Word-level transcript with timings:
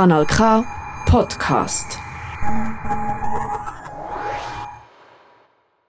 Kanal 0.00 0.24
K 0.24 0.64
Podcast. 1.04 1.98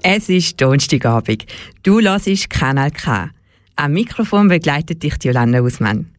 Es 0.04 0.28
ist 0.28 0.60
Donnerstagabend. 0.60 1.46
Du 1.84 2.02
hörst 2.02 2.50
Kanal 2.50 2.92
K. 2.92 3.30
Am 3.78 3.94
Mikrofon 3.94 4.50
begleitet 4.50 5.02
dich 5.02 5.14
Jolanda 5.24 5.62
Ausmann. 5.62 6.14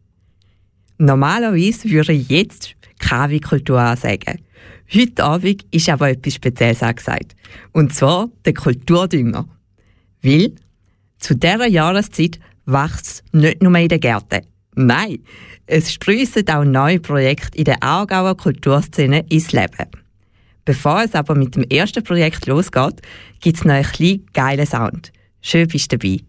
Normalerweise 0.97 1.91
würde 1.91 2.15
ich 2.15 2.31
jetzt 2.31 2.77
KW 2.99 3.41
Kultur 3.41 3.79
ansagen. 3.79 4.41
Heute 4.91 5.23
Abend 5.23 5.67
ist 5.71 5.91
aber 5.91 6.09
etwas 6.09 6.33
Spezielles 6.33 6.83
angesagt. 6.83 7.37
Und 7.73 7.95
zwar 7.95 8.31
der 8.47 8.55
Kulturdünger. 8.55 9.47
Weil 10.23 10.55
zu 11.19 11.35
dieser 11.35 11.67
Jahreszeit 11.67 12.41
wächst 12.65 13.23
nicht 13.33 13.63
nur 13.63 13.77
in 13.77 13.89
den 13.89 14.01
Gärten. 14.01 14.47
Nein, 14.75 15.19
es 15.67 15.93
sprießen 15.93 16.49
auch 16.49 16.65
neue 16.65 17.01
Projekte 17.01 17.59
in 17.59 17.65
der 17.65 17.83
Aargauer 17.83 18.37
Kulturszene 18.37 19.25
ins 19.29 19.53
Leben. 19.53 19.91
Bevor 20.65 21.03
es 21.03 21.15
aber 21.15 21.35
mit 21.35 21.57
dem 21.57 21.65
ersten 21.65 22.05
Projekt 22.05 22.47
losgeht, 22.47 23.03
gibt 23.41 23.59
es 23.59 23.65
noch 23.65 23.75
einen 23.75 23.85
kleinen 23.85 24.27
geilen 24.33 24.67
Sound. 24.67 25.13
Schön 25.41 25.69
bist 25.69 25.93
du 25.93 25.99
dabei. 25.99 26.21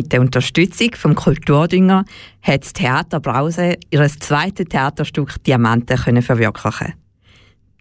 Mit 0.00 0.12
der 0.12 0.22
Unterstützung 0.22 0.92
vom 0.94 1.14
Kulturdünger 1.14 2.06
hat 2.40 2.62
das 2.62 2.72
Theater 2.72 3.20
Brause 3.20 3.74
ihr 3.90 4.08
zweites 4.08 4.64
Theaterstück 4.64 5.44
Diamanten 5.44 5.98
können 5.98 6.22
verwirklichen. 6.22 6.94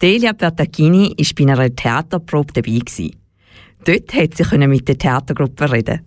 Delia 0.02 0.34
Bertagini 0.34 1.16
war 1.18 1.25
bei 1.38 1.53
einer 1.53 1.74
Theaterprobe 1.74 2.52
dabei. 2.52 2.81
Dort 3.85 4.13
hat 4.13 4.35
sie 4.35 4.57
mit 4.68 4.85
der 4.90 4.97
Theatergruppe 4.97 5.72
reden. 5.72 6.02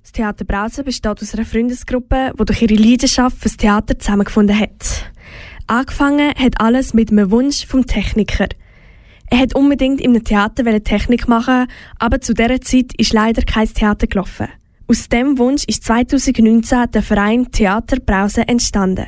Das 0.00 0.12
Theater 0.12 0.46
Brause 0.46 0.82
besteht 0.82 1.20
aus 1.20 1.34
einer 1.34 1.44
Freundesgruppe, 1.44 2.32
die 2.40 2.44
durch 2.46 2.62
ihre 2.62 2.76
Leidenschaft 2.76 3.36
fürs 3.36 3.58
Theater 3.58 3.98
zusammengefunden 3.98 4.58
hat. 4.58 5.12
Angefangen 5.66 6.32
hat 6.38 6.58
alles 6.58 6.94
mit 6.94 7.10
einem 7.10 7.30
Wunsch 7.30 7.66
vom 7.66 7.86
Techniker. 7.86 8.48
Er 9.26 9.38
hat 9.40 9.54
unbedingt 9.54 10.00
in 10.00 10.12
einem 10.12 10.24
Theater 10.24 10.82
Technik 10.82 11.28
machen, 11.28 11.66
aber 11.98 12.22
zu 12.22 12.32
dieser 12.32 12.62
Zeit 12.62 12.94
ist 12.96 13.12
leider 13.12 13.42
kein 13.42 13.68
Theater 13.68 14.06
gelaufen. 14.06 14.48
Aus 14.86 15.08
dem 15.08 15.38
Wunsch 15.38 15.64
ist 15.66 15.84
2019 15.84 16.90
der 16.92 17.02
Verein 17.02 17.50
Theater 17.50 17.96
Brause 18.00 18.46
entstanden. 18.46 19.06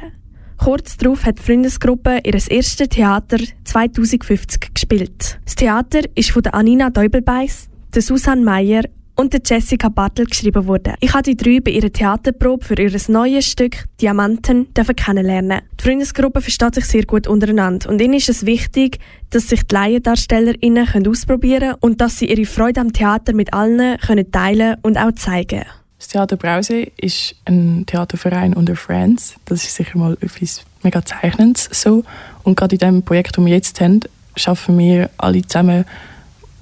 Kurz 0.56 0.96
darauf 0.96 1.26
hat 1.26 1.38
die 1.38 1.42
Freundesgruppe 1.42 2.20
ihr 2.24 2.32
erstes 2.32 2.88
Theater 2.88 3.36
2050 3.64 4.72
gespielt. 4.72 5.38
Das 5.44 5.54
Theater 5.54 6.00
ist 6.14 6.30
von 6.30 6.42
der 6.42 6.54
Anina 6.54 6.88
Deubelbeiss, 6.88 7.68
der 7.94 8.00
Susanne 8.00 8.42
Meyer 8.42 8.84
und 9.16 9.48
Jessica 9.48 9.88
Bartel 9.88 10.26
geschrieben 10.26 10.66
worden. 10.66 10.94
Ich 11.00 11.12
habe 11.12 11.22
die 11.22 11.36
drei 11.36 11.60
bei 11.60 11.72
ihrer 11.72 11.92
Theaterprobe 11.92 12.64
für 12.64 12.80
ihr 12.80 12.92
neues 13.08 13.46
Stück 13.46 13.84
Diamanten 14.00 14.68
kennenlernen. 14.74 15.62
Die 15.80 15.84
Freundesgruppe 15.84 16.40
versteht 16.40 16.74
sich 16.74 16.84
sehr 16.84 17.04
gut 17.04 17.26
untereinander 17.26 17.88
und 17.88 18.00
ihnen 18.00 18.14
ist 18.14 18.28
es 18.28 18.46
wichtig, 18.46 18.98
dass 19.30 19.48
sich 19.48 19.66
die 19.66 19.74
LaiendarstellerInnen 19.74 21.08
ausprobieren 21.08 21.60
können 21.60 21.76
und 21.80 22.00
dass 22.00 22.18
sie 22.18 22.26
ihre 22.26 22.44
Freude 22.44 22.80
am 22.80 22.92
Theater 22.92 23.32
mit 23.32 23.52
allen 23.52 23.98
können 23.98 24.30
teilen 24.30 24.76
und 24.82 24.98
auch 24.98 25.12
zeigen 25.12 25.64
Das 25.98 26.08
Theater 26.08 26.36
Brause 26.36 26.86
ist 26.96 27.34
ein 27.46 27.84
Theaterverein 27.86 28.54
unter 28.54 28.76
Friends. 28.76 29.34
Das 29.46 29.64
ist 29.64 29.74
sicher 29.74 29.98
mal 29.98 30.16
etwas 30.20 30.62
mega 30.82 31.04
Zeichnendes 31.04 31.68
so. 31.72 32.04
Und 32.42 32.56
gerade 32.56 32.76
in 32.76 32.80
dem 32.80 33.02
Projekt, 33.02 33.36
das 33.36 33.44
wir 33.44 33.52
jetzt 33.52 33.80
haben, 33.80 34.00
schaffen 34.36 34.78
wir 34.78 35.10
alle 35.16 35.42
zusammen 35.42 35.84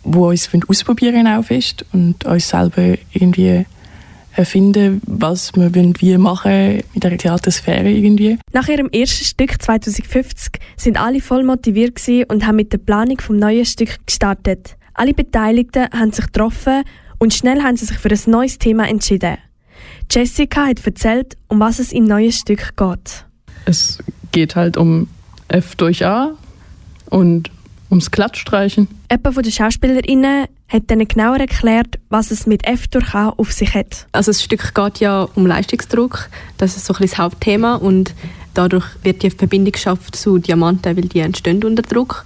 wo 0.05 0.29
uns 0.29 0.49
ausprobieren 0.69 1.27
auch 1.27 1.45
fest 1.45 1.85
und 1.93 2.25
uns 2.25 2.49
selber 2.49 2.97
irgendwie 3.13 3.67
erfinden, 4.37 5.01
was 5.07 5.53
wir 5.55 5.75
wie 5.75 6.19
machen 6.19 6.83
in 6.93 7.01
der 7.01 7.17
Theatersphäre 7.17 7.91
irgendwie. 7.91 8.39
Nach 8.53 8.69
ihrem 8.69 8.89
ersten 8.91 9.25
Stück 9.25 9.63
2050 9.63 10.61
sind 10.77 11.01
alle 11.01 11.21
voll 11.21 11.45
motiviert 11.45 12.01
und 12.29 12.47
haben 12.47 12.57
mit 12.57 12.73
der 12.73 12.79
Planung 12.79 13.21
vom 13.21 13.37
neuen 13.37 13.65
Stück 13.65 14.07
gestartet. 14.07 14.77
Alle 14.95 15.15
Beteiligten 15.15 15.89
haben 15.93 16.13
sich 16.13 16.27
getroffen 16.27 16.83
und 17.19 17.33
schnell 17.33 17.63
haben 17.63 17.77
sie 17.77 17.87
sich 17.87 17.99
für 17.99 18.11
ein 18.11 18.21
neues 18.27 18.59
Thema 18.59 18.89
entschieden. 18.89 19.39
Jessica 20.11 20.67
hat 20.67 20.85
erzählt, 20.85 21.37
um 21.49 21.61
was 21.61 21.79
es 21.79 21.93
im 21.93 22.05
neuen 22.05 22.33
Stück 22.33 22.77
geht. 22.77 23.25
Es 23.65 23.99
geht 24.33 24.57
halt 24.57 24.77
um 24.77 25.09
F 25.49 25.75
durch 25.77 26.05
A 26.05 26.33
und 27.11 27.51
ums 27.95 28.11
Glattstreichen. 28.11 28.89
Jemand 29.11 29.35
von 29.35 29.43
den 29.43 29.53
SchauspielerInnen 29.53 30.47
hat 30.69 30.83
dann 30.89 31.07
genauer 31.07 31.39
erklärt, 31.39 31.99
was 32.09 32.31
es 32.31 32.47
mit 32.47 32.67
F 32.67 32.89
durch 32.89 33.15
A 33.15 33.29
auf 33.29 33.53
sich 33.53 33.73
hat. 33.75 34.07
Also 34.13 34.31
das 34.31 34.43
Stück 34.43 34.75
geht 34.75 34.99
ja 34.99 35.29
um 35.35 35.47
Leistungsdruck, 35.47 36.29
das 36.59 36.77
ist 36.77 36.87
so 36.87 36.95
ein 36.95 37.03
das 37.03 37.19
Hauptthema 37.19 37.77
und 37.77 38.15
dadurch 38.55 38.85
wird 39.03 39.23
die 39.23 39.31
Verbindung 39.31 39.73
geschafft 39.73 40.17
zu 40.17 40.39
Diamanten, 40.39 40.97
weil 40.97 41.05
die 41.05 41.21
entstehen 41.21 41.63
unter 41.63 41.83
Druck. 41.83 42.25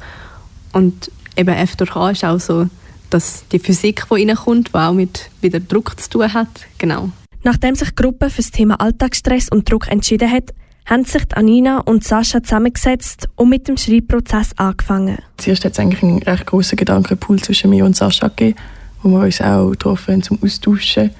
Und 0.72 1.10
eben 1.36 1.54
F 1.54 1.76
durch 1.76 1.94
A 1.94 2.10
ist 2.10 2.24
auch 2.24 2.40
so, 2.40 2.66
dass 3.10 3.44
die 3.52 3.58
Physik, 3.58 4.06
die 4.10 4.24
reinkommt, 4.26 4.68
die 4.68 4.78
auch 4.78 4.92
mit 4.92 5.30
wieder 5.42 5.60
Druck 5.60 6.00
zu 6.00 6.08
tun 6.10 6.32
hat. 6.32 6.48
Genau. 6.78 7.10
Nachdem 7.42 7.74
sich 7.74 7.90
die 7.90 7.94
Gruppe 7.94 8.30
für 8.30 8.42
das 8.42 8.50
Thema 8.50 8.80
Alltagsstress 8.80 9.48
und 9.50 9.70
Druck 9.70 9.88
entschieden 9.88 10.30
hat, 10.30 10.54
haben 10.88 11.04
sich 11.04 11.22
Anina 11.34 11.80
und 11.80 12.02
Sascha 12.02 12.42
zusammengesetzt 12.42 13.28
und 13.36 13.50
mit 13.50 13.68
dem 13.68 13.76
Schreibprozess 13.76 14.52
angefangen. 14.56 15.18
Zuerst 15.36 15.64
hat 15.64 15.72
es 15.72 15.78
eigentlich 15.78 16.02
einen 16.02 16.22
recht 16.22 16.46
grossen 16.46 16.76
Gedankenpool 16.76 17.38
zwischen 17.40 17.70
mir 17.70 17.84
und 17.84 17.94
Sascha 17.94 18.28
gegeben, 18.28 18.58
wo 19.02 19.10
wir 19.10 19.20
uns 19.20 19.40
auch 19.40 19.70
getroffen 19.70 20.14
haben 20.14 20.22
zum 20.22 20.38
Austauschen. 20.42 21.10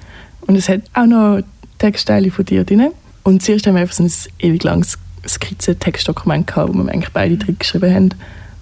Und 0.41 0.55
es 0.55 0.67
hat 0.69 0.81
auch 0.93 1.05
noch 1.05 1.41
Textteile 1.77 2.31
von 2.31 2.45
dir 2.45 2.63
drin. 2.63 2.89
Und 3.23 3.43
zuerst 3.43 3.67
haben 3.67 3.75
wir 3.75 3.81
einfach 3.81 3.95
so 3.95 4.03
ein 4.03 4.11
ewig 4.39 4.63
langes 4.63 4.97
Skizzen-Textdokument 5.27 6.47
gehabt, 6.47 6.73
wo 6.73 6.73
wir 6.73 6.91
eigentlich 6.91 7.13
beide 7.13 7.37
drin 7.37 7.57
geschrieben 7.59 7.93
haben. 7.93 8.09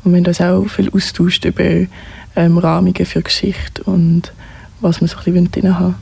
Und 0.04 0.12
wir 0.12 0.18
haben 0.18 0.26
uns 0.26 0.42
auch 0.42 0.66
viel 0.66 0.90
austauscht 0.90 1.46
über 1.46 1.88
ähm, 2.36 2.58
Rahmungen 2.58 3.06
für 3.06 3.22
Geschichte 3.22 3.82
und 3.84 4.34
was 4.82 5.02
wir 5.02 5.08
so 5.08 5.18
ein 5.18 5.24
bisschen 5.24 5.52
drin 5.52 5.80
haben 5.80 5.96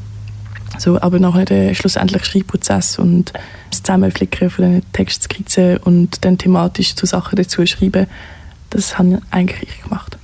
so, 0.78 1.02
aber 1.02 1.20
nachher 1.20 1.46
der 1.46 1.74
schlussendliche 1.74 2.26
Schreibprozess 2.26 3.00
und 3.00 3.34
das 3.70 3.84
Zusammenflicken 3.84 4.50
von 4.50 4.66
diesen 4.66 4.92
Textskizzen 4.94 5.78
und 5.78 6.24
dann 6.26 6.38
thematisch 6.38 6.96
zu 6.96 7.06
Sachen 7.06 7.36
dazu 7.36 7.66
schreiben, 7.66 8.08
das 8.70 8.98
habe 8.98 9.22
eigentlich 9.32 9.70
ich 9.70 9.84
gemacht. 9.84 10.18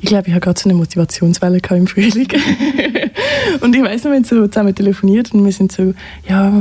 Ich 0.00 0.08
glaube, 0.08 0.28
ich 0.28 0.34
habe 0.34 0.40
gerade 0.40 0.58
so 0.60 0.68
eine 0.68 0.78
Motivationswelle 0.78 1.58
im 1.70 1.86
Frühling. 1.86 2.28
und 3.60 3.74
ich 3.74 3.82
weiß 3.82 4.04
noch, 4.04 4.10
wir 4.10 4.16
haben 4.16 4.24
so 4.24 4.46
zusammen 4.46 4.74
telefoniert 4.74 5.32
und 5.32 5.44
wir 5.44 5.52
sind 5.52 5.72
so, 5.72 5.94
ja, 6.28 6.52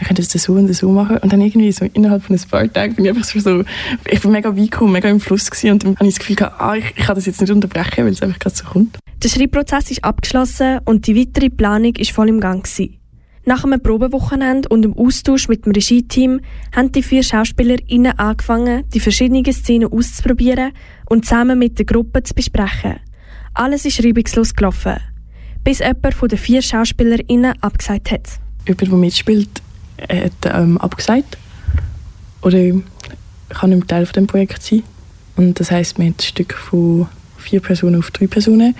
wir 0.00 0.06
können 0.06 0.16
das 0.16 0.42
so 0.42 0.52
und 0.54 0.72
so 0.72 0.90
machen. 0.90 1.18
Und 1.18 1.32
dann 1.32 1.40
irgendwie 1.40 1.72
so 1.72 1.84
innerhalb 1.84 2.22
von 2.22 2.36
ein 2.36 2.42
paar 2.48 2.72
Tagen 2.72 2.94
bin 2.94 3.04
ich 3.04 3.10
einfach 3.10 3.24
so, 3.24 3.64
ich 4.10 4.20
bin 4.20 4.30
mega 4.30 4.56
weit 4.56 4.70
gekommen, 4.70 4.92
mega 4.92 5.08
im 5.08 5.20
Fluss 5.20 5.50
gewesen 5.50 5.72
und 5.72 5.84
dann 5.84 5.96
habe 5.96 6.06
ich 6.06 6.14
das 6.14 6.20
Gefühl 6.20 6.36
gehabt, 6.36 6.60
ah, 6.60 6.74
ich, 6.74 6.84
ich 6.96 7.04
kann 7.04 7.14
das 7.14 7.26
jetzt 7.26 7.40
nicht 7.40 7.50
unterbrechen, 7.50 8.04
weil 8.04 8.12
es 8.12 8.22
einfach 8.22 8.38
gerade 8.38 8.56
so 8.56 8.64
kommt. 8.64 8.98
Der 9.22 9.28
Schreibprozess 9.28 9.90
ist 9.90 10.02
abgeschlossen 10.02 10.78
und 10.86 11.06
die 11.06 11.14
weitere 11.14 11.50
Planung 11.50 11.94
ist 11.96 12.10
voll 12.10 12.30
im 12.30 12.40
Gang 12.40 12.64
gewesen. 12.64 12.96
Nach 13.44 13.64
einem 13.64 13.82
Probewochenende 13.82 14.66
und 14.70 14.80
dem 14.80 14.96
Austausch 14.96 15.46
mit 15.46 15.66
dem 15.66 15.72
Regie-Team 15.72 16.40
haben 16.74 16.92
die 16.92 17.02
vier 17.02 17.22
SchauspielerInnen 17.22 18.18
angefangen, 18.18 18.84
die 18.94 19.00
verschiedenen 19.00 19.44
Szenen 19.52 19.92
auszuprobieren 19.92 20.72
und 21.06 21.26
zusammen 21.26 21.58
mit 21.58 21.78
der 21.78 21.84
Gruppe 21.84 22.22
zu 22.22 22.32
besprechen. 22.32 22.96
Alles 23.52 23.84
ist 23.84 24.02
reibungslos 24.02 24.54
gelaufen, 24.54 24.96
bis 25.64 25.80
jemand 25.80 26.14
von 26.14 26.28
den 26.28 26.38
vier 26.38 26.62
SchauspielerInnen 26.62 27.62
abgesagt 27.62 28.10
hat. 28.12 28.26
Jemand, 28.66 28.90
der 28.90 28.98
mitspielt, 28.98 29.62
hat 30.00 30.32
ähm, 30.46 30.78
abgesagt. 30.78 31.36
Oder 32.40 32.58
kann 33.50 33.70
nicht 33.70 33.86
Teil 33.86 34.06
von 34.06 34.14
dem 34.14 34.26
Projekt 34.26 34.62
sein. 34.62 34.82
Und 35.36 35.60
das 35.60 35.70
heisst, 35.70 35.98
wir 35.98 36.06
haben 36.06 36.14
ein 36.18 36.22
Stück 36.22 36.54
von 36.54 37.06
vier 37.36 37.60
Personen 37.60 37.98
auf 37.98 38.10
drei 38.12 38.26
Personen 38.26 38.74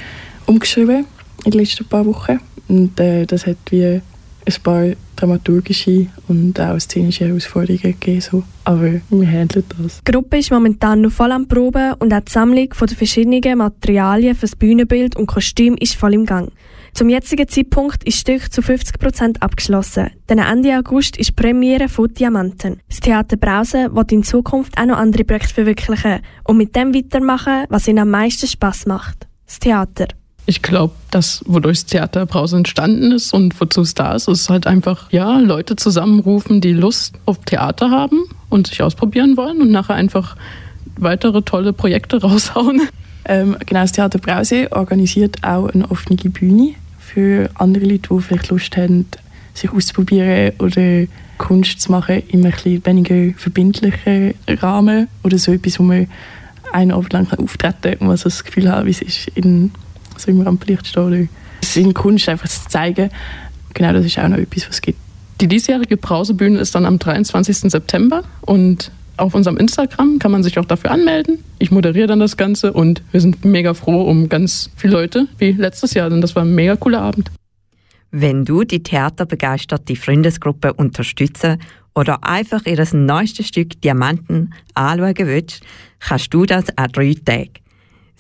umgeschrieben 0.46 1.06
in 1.44 1.50
den 1.50 1.60
letzten 1.60 1.84
paar 1.86 2.06
Wochen. 2.06 2.40
Und 2.68 2.98
äh, 3.00 3.26
das 3.26 3.46
hat 3.46 3.56
wie 3.70 4.00
ein 4.46 4.62
paar 4.62 4.90
dramaturgische 5.16 6.06
und 6.28 6.58
auch 6.60 6.78
szenische 6.78 7.26
Herausforderungen 7.26 7.82
gegeben. 7.82 8.20
So. 8.20 8.42
Aber 8.64 9.00
wir 9.10 9.28
handeln 9.28 9.64
das. 9.82 10.00
Die 10.06 10.12
Gruppe 10.12 10.38
ist 10.38 10.50
momentan 10.50 11.02
noch 11.02 11.12
voll 11.12 11.32
am 11.32 11.46
Proben 11.46 11.94
und 11.94 12.12
auch 12.12 12.20
die 12.20 12.32
Sammlung 12.32 12.68
den 12.68 12.96
verschiedenen 12.96 13.58
Materialien 13.58 14.34
für 14.34 14.42
das 14.42 14.56
Bühnenbild 14.56 15.16
und 15.16 15.26
Kostüm 15.26 15.76
ist 15.76 15.94
voll 15.94 16.14
im 16.14 16.26
Gang. 16.26 16.52
Zum 16.92 17.08
jetzigen 17.08 17.46
Zeitpunkt 17.46 18.02
ist 18.04 18.16
das 18.16 18.20
Stück 18.20 18.52
zu 18.52 18.62
50% 18.62 19.40
abgeschlossen. 19.40 20.10
Denn 20.28 20.38
Ende 20.38 20.76
August 20.76 21.16
ist 21.18 21.36
Premiere 21.36 21.88
von 21.88 22.12
Diamanten. 22.12 22.80
Das 22.88 23.00
Theater 23.00 23.36
Brause 23.36 23.94
wird 23.94 24.12
in 24.12 24.24
Zukunft 24.24 24.76
auch 24.76 24.86
noch 24.86 24.98
andere 24.98 25.24
Projekte 25.24 25.54
verwirklichen 25.54 26.20
und 26.44 26.56
mit 26.56 26.74
dem 26.74 26.94
weitermachen, 26.94 27.66
was 27.68 27.86
ihnen 27.86 28.00
am 28.00 28.10
meisten 28.10 28.48
Spaß 28.48 28.86
macht. 28.86 29.28
Das 29.46 29.60
Theater. 29.60 30.08
Ich 30.50 30.62
glaube, 30.62 30.94
das, 31.12 31.44
wodurch 31.46 31.76
das 31.76 31.86
Theater 31.86 32.26
Brause 32.26 32.56
entstanden 32.56 33.12
ist 33.12 33.32
und 33.32 33.60
wozu 33.60 33.82
es 33.82 33.94
da 33.94 34.16
ist, 34.16 34.26
ist 34.26 34.50
halt 34.50 34.66
einfach, 34.66 35.08
ja, 35.12 35.38
Leute 35.38 35.76
zusammenrufen, 35.76 36.60
die 36.60 36.72
Lust 36.72 37.14
auf 37.24 37.38
Theater 37.44 37.92
haben 37.92 38.24
und 38.48 38.66
sich 38.66 38.82
ausprobieren 38.82 39.36
wollen 39.36 39.62
und 39.62 39.70
nachher 39.70 39.94
einfach 39.94 40.34
weitere 40.96 41.42
tolle 41.42 41.72
Projekte 41.72 42.16
raushauen. 42.20 42.82
Ähm, 43.26 43.58
genau, 43.64 43.82
das 43.82 43.92
Theater 43.92 44.18
Brause 44.18 44.66
organisiert 44.72 45.36
auch 45.44 45.68
eine 45.68 45.88
offene 45.88 46.16
Bühne 46.16 46.74
für 46.98 47.48
andere 47.54 47.84
Leute, 47.84 48.12
die 48.12 48.20
vielleicht 48.20 48.48
Lust 48.48 48.76
haben, 48.76 49.06
sich 49.54 49.70
auszuprobieren 49.70 50.54
oder 50.58 51.06
Kunst 51.38 51.80
zu 51.80 51.92
machen 51.92 52.24
in 52.26 52.44
einem 52.44 52.52
etwas 52.52 52.86
weniger 52.86 53.38
verbindlichen 53.38 54.34
Rahmen 54.48 55.06
oder 55.22 55.38
so 55.38 55.52
etwas, 55.52 55.78
wo 55.78 55.84
man 55.84 56.08
einen 56.72 56.90
Abend 56.90 57.12
lang 57.12 57.32
auftreten 57.38 57.82
kann 57.82 57.98
und 57.98 58.06
man 58.08 58.16
so 58.16 58.24
das 58.24 58.42
Gefühl 58.42 58.68
hat, 58.68 58.84
wie 58.84 58.90
es 58.90 59.00
ist, 59.00 59.28
in, 59.36 59.70
so 60.22 60.30
im 60.30 60.40
Rampenlicht 60.40 60.86
stehen 60.86 61.02
oder 61.02 61.16
in 61.74 61.94
Kunst 61.94 62.28
einfach 62.28 62.48
zu 62.48 62.68
zeigen. 62.68 63.10
Genau, 63.74 63.92
das 63.92 64.06
ist 64.06 64.18
auch 64.18 64.28
noch 64.28 64.38
etwas, 64.38 64.64
was 64.68 64.76
es 64.76 64.82
gibt. 64.82 64.98
Die 65.40 65.48
diesjährige 65.48 65.96
Brausebühne 65.96 66.58
ist 66.58 66.74
dann 66.74 66.84
am 66.84 66.98
23. 66.98 67.70
September 67.70 68.24
und 68.42 68.90
auf 69.16 69.34
unserem 69.34 69.56
Instagram 69.56 70.18
kann 70.18 70.32
man 70.32 70.42
sich 70.42 70.58
auch 70.58 70.64
dafür 70.64 70.90
anmelden. 70.90 71.38
Ich 71.58 71.70
moderiere 71.70 72.06
dann 72.06 72.20
das 72.20 72.36
Ganze 72.36 72.72
und 72.72 73.02
wir 73.12 73.20
sind 73.20 73.44
mega 73.44 73.74
froh 73.74 74.02
um 74.02 74.28
ganz 74.28 74.70
viele 74.76 74.94
Leute 74.94 75.28
wie 75.38 75.52
letztes 75.52 75.94
Jahr, 75.94 76.10
denn 76.10 76.20
das 76.20 76.34
war 76.36 76.42
ein 76.42 76.54
mega 76.54 76.76
cooler 76.76 77.02
Abend. 77.02 77.30
Wenn 78.10 78.44
du 78.44 78.64
die 78.64 78.82
theaterbegeisterte 78.82 79.94
Freundesgruppe 79.94 80.72
unterstützen 80.72 81.58
oder 81.94 82.24
einfach 82.24 82.66
ihr 82.66 82.84
neuestes 82.92 83.48
Stück 83.48 83.80
Diamanten 83.80 84.52
anschauen 84.74 85.14
willst, 85.18 85.62
kannst 86.00 86.34
du 86.34 86.44
das 86.44 86.76
an 86.76 86.90
drei 86.92 87.14
Tagen. 87.14 87.50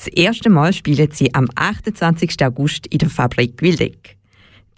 Das 0.02 0.08
erste 0.08 0.48
Mal 0.48 0.72
spielen 0.72 1.10
sie 1.12 1.34
am 1.34 1.46
28. 1.54 2.42
August 2.42 2.86
in 2.86 3.00
der 3.00 3.10
Fabrik 3.10 3.60
Wildeck. 3.60 4.16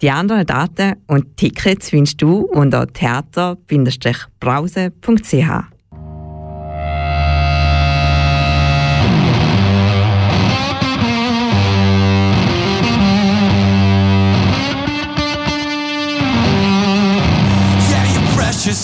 Die 0.01 0.11
anderen 0.11 0.45
Daten 0.45 0.97
und 1.07 1.37
Tickets 1.37 1.91
findest 1.91 2.21
du 2.21 2.41
unter 2.41 2.91
theater-brause.ch. 2.91 5.63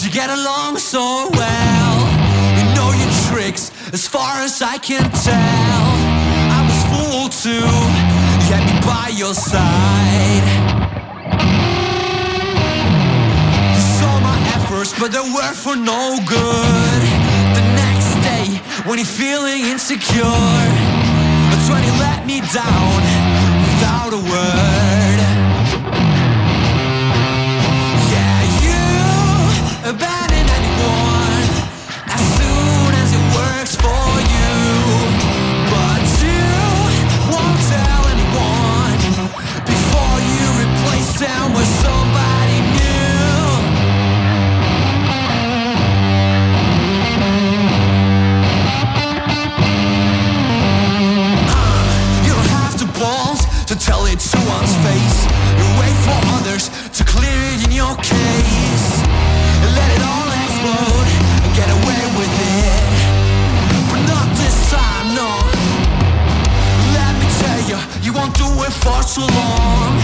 You 0.02 0.10
get 0.12 0.30
along 0.30 0.78
so 0.78 1.30
well 1.32 2.08
You 2.58 2.64
know 2.76 2.92
your 2.92 3.10
tricks 3.28 3.72
as 3.92 4.08
far 4.08 4.44
as 4.44 4.62
I 4.62 4.78
can 4.78 5.10
tell 5.12 5.99
to 7.30 7.60
get 8.50 8.62
me 8.66 8.80
by 8.82 9.12
your 9.14 9.34
side. 9.34 10.48
You 13.76 13.82
saw 13.98 14.20
my 14.20 14.38
efforts 14.56 14.94
but 15.00 15.12
they 15.12 15.20
were 15.20 15.54
for 15.54 15.76
no 15.76 16.18
good. 16.26 17.02
The 17.56 17.62
next 17.76 18.16
day 18.24 18.46
when 18.88 18.98
you're 18.98 19.06
feeling 19.06 19.66
insecure 19.66 20.24
That's 20.24 21.70
when 21.70 21.84
you 21.84 21.94
let 22.00 22.26
me 22.26 22.42
down 22.52 23.02
without 23.64 24.14
a 24.14 24.22
word 24.32 24.79
to 54.20 54.38
one's 54.52 54.76
face 54.84 55.20
and 55.32 55.80
wait 55.80 55.96
for 56.04 56.18
others 56.36 56.68
to 56.92 57.06
clear 57.06 57.40
it 57.56 57.64
in 57.64 57.72
your 57.72 57.96
case. 58.04 58.88
Let 59.80 59.90
it 59.96 60.04
all 60.04 60.28
explode 60.44 61.08
and 61.44 61.52
get 61.56 61.70
away 61.72 62.02
with 62.20 62.36
it. 62.60 62.84
But 63.88 64.02
not 64.12 64.28
this 64.36 64.58
time, 64.68 65.16
no. 65.16 65.32
Let 67.00 67.14
me 67.16 67.28
tell 67.40 67.62
you, 67.72 67.80
you 68.04 68.12
won't 68.12 68.36
do 68.36 68.50
it 68.68 68.74
for 68.84 69.00
too 69.08 69.24
long. 69.24 69.96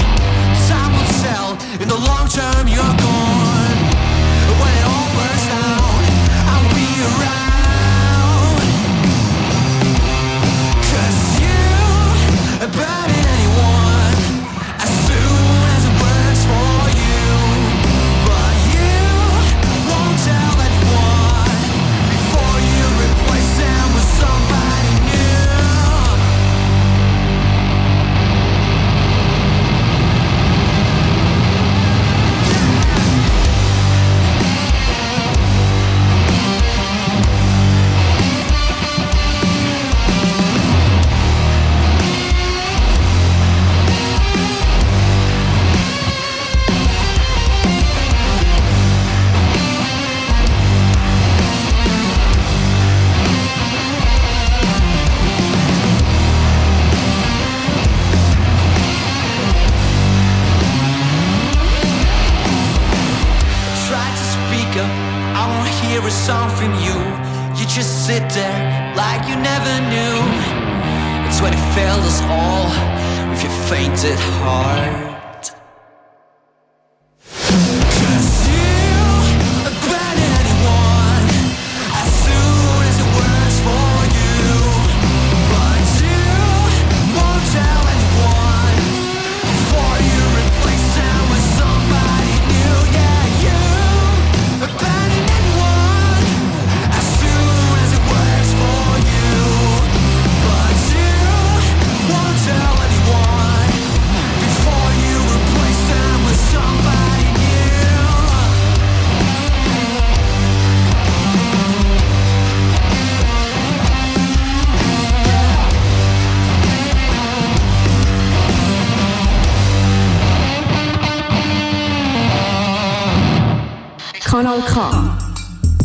Time 0.72 0.92
will 0.96 1.12
tell, 1.20 1.50
in 1.84 1.88
the 1.92 2.00
long 2.08 2.26
term 2.32 2.68
you're 2.72 2.96
gone. 3.04 3.78
When 4.60 4.74
it 4.80 4.86
all 4.96 5.08
burns 5.12 5.48
out, 5.60 6.04
I'll 6.56 6.72
be 6.72 6.88
around. 7.04 7.46
about 12.66 13.10
it 13.10 13.25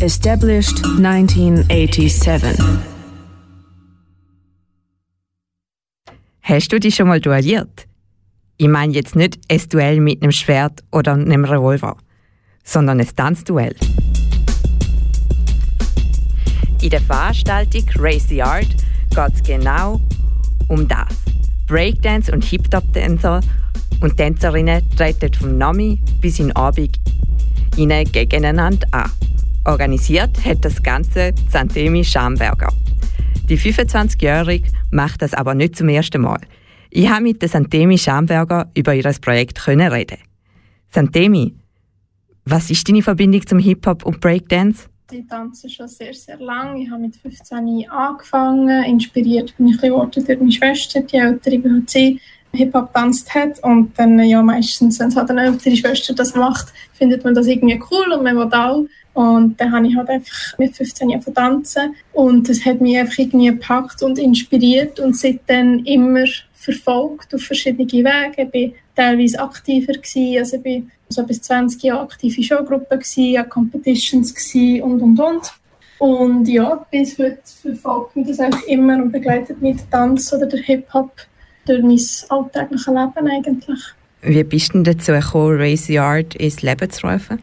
Established 0.01 0.83
1987. 0.83 2.57
Hast 6.41 6.73
du 6.73 6.79
dich 6.79 6.95
schon 6.95 7.07
mal 7.07 7.21
duelliert? 7.21 7.85
Ich 8.57 8.67
meine 8.67 8.93
jetzt 8.93 9.15
nicht 9.15 9.37
ein 9.47 9.61
Duell 9.69 9.99
mit 9.99 10.23
einem 10.23 10.31
Schwert 10.31 10.83
oder 10.91 11.13
einem 11.13 11.45
Revolver, 11.45 11.97
sondern 12.63 12.99
ein 12.99 13.07
Tanzduell. 13.15 13.75
In 16.81 16.89
der 16.89 17.01
Veranstaltung 17.01 17.83
Race 17.97 18.27
the 18.27 18.41
Art 18.41 18.75
geht 19.11 19.35
es 19.35 19.43
genau 19.43 20.01
um 20.67 20.87
das. 20.87 21.15
Breakdance 21.67 22.31
und 22.31 22.43
Hip-Hop-Tänzer 22.43 23.41
und 24.01 24.17
Tänzerinnen 24.17 24.81
treten 24.97 25.31
vom 25.31 25.59
Nami 25.59 26.01
bis 26.19 26.39
in 26.39 26.51
Abend 26.55 26.99
gegeneinander 27.75 28.87
an. 28.89 29.11
Organisiert 29.65 30.43
hat 30.43 30.65
das 30.65 30.81
Ganze 30.81 31.33
Santemi 31.49 32.03
Schamberger. 32.03 32.69
Die 33.47 33.57
25-Jährige 33.57 34.67
macht 34.89 35.21
das 35.21 35.35
aber 35.35 35.53
nicht 35.53 35.75
zum 35.75 35.89
ersten 35.89 36.21
Mal. 36.21 36.39
Ich 36.89 37.07
habe 37.07 37.21
mit 37.21 37.43
der 37.43 37.49
Santemi 37.49 37.97
Schamberger 37.97 38.71
über 38.75 38.95
ihr 38.95 39.03
Projekt 39.21 39.59
können 39.59 39.91
reden. 39.91 40.17
Santemi, 40.89 41.53
was 42.43 42.71
ist 42.71 42.89
deine 42.89 43.03
Verbindung 43.03 43.45
zum 43.45 43.59
Hip-Hop 43.59 44.03
und 44.03 44.19
Breakdance? 44.19 44.87
Ich 45.11 45.27
tanze 45.27 45.69
schon 45.69 45.87
sehr, 45.87 46.13
sehr 46.13 46.39
lange. 46.39 46.81
Ich 46.81 46.89
habe 46.89 47.03
mit 47.03 47.15
15 47.17 47.87
angefangen. 47.87 48.83
Inspiriert 48.85 49.55
bin 49.57 49.67
ich 49.67 49.77
durch 49.79 50.39
meine 50.39 50.51
Schwester, 50.51 51.01
die 51.01 51.17
ältere, 51.17 51.59
die 51.59 51.83
sie 51.85 52.19
Hip-Hop 52.53 52.93
tanzt 52.93 53.33
hat. 53.33 53.63
Und 53.63 53.97
dann, 53.97 54.19
ja, 54.19 54.41
meistens, 54.41 54.99
wenn 54.99 55.07
es 55.09 55.15
halt 55.15 55.29
eine 55.29 55.45
ältere 55.45 55.75
Schwester 55.75 56.13
das 56.13 56.35
macht, 56.35 56.67
findet 56.93 57.23
man 57.23 57.35
das 57.35 57.47
irgendwie 57.47 57.81
cool 57.91 58.11
und 58.13 58.23
man 58.23 58.37
will 58.37 58.53
auch. 58.53 58.85
Und 59.13 59.59
dann 59.59 59.71
habe 59.73 59.87
ich 59.87 59.95
halt 59.95 60.09
einfach 60.09 60.57
mit 60.57 60.75
15 60.75 61.09
Jahren 61.09 61.33
tanzen. 61.33 61.95
Und 62.13 62.47
das 62.47 62.63
hat 62.65 62.81
mich 62.81 62.97
einfach 62.97 63.17
irgendwie 63.17 63.47
gepackt 63.47 64.03
und 64.03 64.17
inspiriert 64.17 64.99
und 64.99 65.17
seitdem 65.17 65.83
immer 65.85 66.25
verfolgt 66.53 67.33
auf 67.33 67.41
verschiedene 67.41 67.91
Wege. 67.91 68.05
Ich 68.37 68.53
war 68.53 68.77
teilweise 68.95 69.39
aktiver, 69.39 69.93
gewesen. 69.93 70.37
also 70.39 70.57
ich 70.63 70.83
war 70.83 70.89
so 71.09 71.23
bis 71.23 71.41
20 71.41 71.83
Jahre 71.83 72.01
aktiv 72.01 72.37
in 72.37 72.43
Showgruppen, 72.43 72.99
an 73.37 73.49
Competitions 73.49 74.33
gewesen 74.33 74.83
und 74.83 75.01
und 75.01 75.19
und. 75.19 75.53
Und 75.99 76.47
ja, 76.47 76.83
bis 76.89 77.19
heute 77.19 77.41
verfolgt 77.61 78.15
mich 78.15 78.27
das 78.27 78.39
einfach 78.39 78.63
immer 78.63 78.95
und 78.95 79.11
begleitet 79.11 79.61
mich 79.61 79.77
der 79.77 79.89
Tanz 79.91 80.33
oder 80.33 80.47
der 80.47 80.59
Hip-Hop 80.59 81.11
durch 81.65 81.81
mein 81.83 81.99
alltägliches 82.29 82.87
Leben 82.87 83.31
eigentlich. 83.31 83.79
Wie 84.21 84.43
bist 84.43 84.69
du 84.69 84.81
denn 84.81 84.83
dazu 84.83 85.11
gekommen, 85.13 85.59
Race 85.59 85.85
the 85.85 85.99
Art 85.99 86.35
ins 86.35 86.61
Leben 86.61 86.89
zu 86.89 87.07
rufen? 87.07 87.41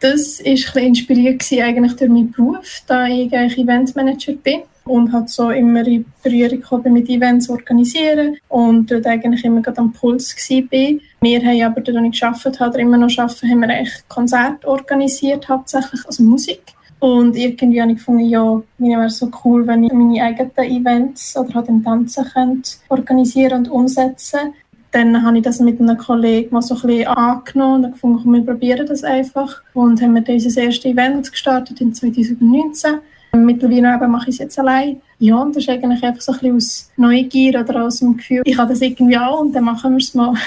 Das 0.00 0.40
war 0.40 0.82
inspiriert 0.82 1.44
eigentlich 1.52 1.96
durch 1.96 2.10
meinen 2.10 2.30
Beruf, 2.30 2.82
da 2.86 3.06
ich 3.06 3.32
eigentlich 3.34 3.58
Eventmanager 3.58 4.32
bin 4.32 4.62
und 4.84 5.12
halt 5.12 5.28
so 5.28 5.50
immer 5.50 5.86
in 5.86 6.06
Berührung 6.22 6.60
gekommen 6.60 6.94
mit 6.94 7.08
Events 7.08 7.50
organisieren 7.50 8.38
und 8.48 8.90
dort 8.90 9.06
eigentlich 9.06 9.44
immer 9.44 9.62
am 9.76 9.92
Puls 9.92 10.34
war. 10.34 11.00
Wir 11.20 11.44
haben 11.44 11.62
aber 11.62 11.80
dort, 11.82 11.98
als 11.98 12.14
ich 12.14 12.20
gearbeitet 12.20 12.60
habe, 12.60 12.70
oder 12.70 12.78
immer 12.78 12.96
noch 12.96 13.18
arbeiten, 13.18 13.50
haben 13.50 13.60
wir 13.60 13.68
eigentlich 13.68 14.08
Konzerte 14.08 14.66
organisiert, 14.66 15.48
hauptsächlich, 15.48 16.00
also 16.06 16.22
Musik. 16.22 16.62
Und 17.00 17.34
irgendwie 17.34 17.80
habe 17.80 17.92
ich 17.92 17.98
gefunden, 17.98 18.26
ja, 18.26 18.62
mir 18.78 18.98
wäre 18.98 19.10
so 19.10 19.30
cool, 19.44 19.66
wenn 19.66 19.84
ich 19.84 19.92
meine 19.92 20.22
eigenen 20.22 20.52
Events 20.58 21.36
oder 21.36 21.54
halt 21.54 21.68
im 21.68 21.82
Tanzen 21.82 22.24
könnte 22.26 22.70
organisieren 22.88 23.60
und 23.60 23.70
umsetzen 23.70 24.54
dann 24.92 25.22
habe 25.22 25.38
ich 25.38 25.44
das 25.44 25.60
mit 25.60 25.80
einem 25.80 25.96
Kollegen 25.96 26.52
mal 26.52 26.62
so 26.62 26.74
ein 26.74 26.80
bisschen 26.82 27.06
angenommen 27.06 27.84
und 27.84 27.92
gefunden, 27.92 28.20
komm, 28.22 28.34
wir 28.34 28.44
probieren 28.44 28.86
das 28.86 29.04
einfach. 29.04 29.62
Und 29.72 30.02
haben 30.02 30.14
wir 30.14 30.22
dann 30.22 30.34
unser 30.34 30.62
erstes 30.62 30.84
Event 30.84 31.30
gestartet 31.30 31.80
in 31.80 31.94
2019. 31.94 32.98
Mittlerweile 33.32 34.08
mache 34.08 34.30
ich 34.30 34.36
es 34.36 34.38
jetzt 34.38 34.58
allein. 34.58 35.00
Ja, 35.20 35.36
und 35.36 35.54
das 35.54 35.62
ist 35.62 35.68
eigentlich 35.68 36.02
einfach 36.02 36.20
so 36.20 36.32
ein 36.32 36.38
bisschen 36.38 36.56
aus 36.56 36.90
Neugier 36.96 37.60
oder 37.60 37.84
aus 37.84 38.00
dem 38.00 38.16
Gefühl, 38.16 38.42
ich 38.44 38.58
habe 38.58 38.70
das 38.70 38.80
irgendwie 38.80 39.16
auch 39.16 39.40
und 39.40 39.52
dann 39.52 39.64
machen 39.64 39.92
wir 39.92 39.98
es 39.98 40.14
mal. 40.14 40.34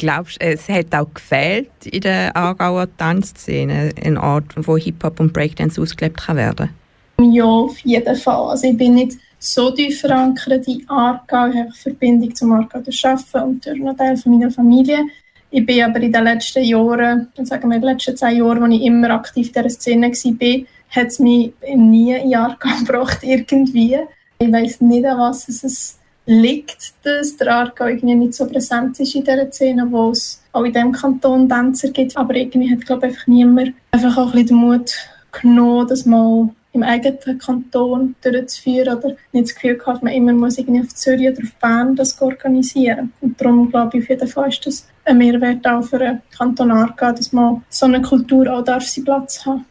Glaubst 0.00 0.40
du, 0.40 0.46
es 0.46 0.66
hat 0.66 0.94
auch 0.94 1.12
gefehlt 1.12 1.68
in 1.84 2.00
der 2.00 2.34
Aargauer 2.34 2.88
Tanzszene, 2.96 3.90
ein 4.02 4.16
Ort, 4.16 4.46
wo 4.56 4.78
Hip-Hop 4.78 5.20
und 5.20 5.34
Breakdance 5.34 5.78
ausgelebt 5.78 6.22
kann 6.22 6.38
werden? 6.38 6.70
Ja, 7.20 7.44
auf 7.44 7.78
jeden 7.80 8.16
Fall. 8.16 8.48
Also 8.48 8.68
ich 8.68 8.78
bin 8.78 8.94
nicht 8.94 9.18
so 9.38 9.70
tief 9.70 10.00
verankert 10.00 10.66
in 10.68 10.88
Aargau. 10.88 11.48
Ich 11.48 11.54
habe 11.54 11.58
eine 11.58 11.72
Verbindung 11.74 12.34
zum 12.34 12.52
Aargau 12.52 12.80
durch 12.80 13.04
Arbeiten 13.04 13.46
und 13.46 13.66
durch 13.66 13.78
einen 13.78 13.94
Teil 13.94 14.18
meiner 14.24 14.50
Familie. 14.50 15.00
Ich 15.50 15.66
bin 15.66 15.82
aber 15.82 16.00
in 16.00 16.12
den 16.12 16.24
letzten 16.24 16.64
Jahren, 16.64 17.28
sagen 17.42 17.68
wir 17.68 17.76
in 17.76 17.82
den 17.82 17.90
letzten 17.90 18.16
zehn 18.16 18.38
Jahren, 18.38 18.62
als 18.62 18.72
ich 18.72 18.82
immer 18.82 19.10
aktiv 19.10 19.48
in 19.48 19.52
dieser 19.52 19.68
Szene 19.68 20.10
war, 20.10 20.66
hat 20.96 21.08
es 21.08 21.18
mich 21.18 21.52
nie 21.76 22.14
in 22.14 22.34
Aargau 22.34 22.70
gebracht, 22.78 23.18
irgendwie. 23.20 23.98
Ich 24.38 24.50
weiss 24.50 24.80
nicht, 24.80 25.04
an 25.04 25.18
was 25.18 25.46
es 25.46 25.99
liegt, 26.30 26.94
dass 27.02 27.36
der 27.36 27.52
Aargau 27.52 27.86
irgendwie 27.86 28.14
nicht 28.14 28.34
so 28.34 28.46
präsent 28.46 29.00
ist 29.00 29.16
in 29.16 29.24
dieser 29.24 29.50
Szene, 29.50 29.86
wo 29.90 30.10
es 30.10 30.40
auch 30.52 30.62
in 30.62 30.72
diesem 30.72 30.92
Kanton 30.92 31.48
Tänzer 31.48 31.90
gibt. 31.90 32.16
Aber 32.16 32.34
irgendwie 32.34 32.70
hat, 32.70 32.86
glaube 32.86 33.06
ich, 33.06 33.12
einfach 33.12 33.26
niemand 33.26 33.72
einfach 33.90 34.16
auch 34.16 34.32
ein 34.32 34.46
den 34.46 34.56
Mut 34.56 34.92
genommen, 35.32 35.88
das 35.88 36.06
mal 36.06 36.48
im 36.72 36.84
eigenen 36.84 37.38
Kanton 37.38 38.14
durchzuführen 38.22 38.96
oder 38.96 39.16
nicht 39.32 39.48
das 39.48 39.54
Gefühl 39.56 39.76
gehabt, 39.76 40.04
man 40.04 40.12
immer 40.12 40.32
muss 40.32 40.56
irgendwie 40.56 40.82
auf 40.82 40.94
Zürich 40.94 41.28
oder 41.30 41.42
auf 41.42 41.52
Bern 41.60 41.96
das 41.96 42.22
organisieren. 42.22 43.12
Und 43.20 43.40
darum 43.40 43.68
glaube 43.68 43.98
ich 43.98 44.04
auf 44.04 44.10
jeden 44.10 44.28
Fall 44.28 44.48
ist 44.50 44.64
das 44.64 44.86
ein 45.04 45.18
Mehrwert 45.18 45.66
auch 45.66 45.82
für 45.82 46.00
einen 46.00 46.22
Kanton 46.36 46.70
Aargau, 46.70 47.10
dass 47.10 47.32
man 47.32 47.64
so 47.70 47.86
eine 47.86 48.00
Kultur 48.00 48.52
auch 48.52 48.62
darf 48.62 48.86
seinen 48.86 49.04
Platz 49.04 49.44
haben. 49.44 49.64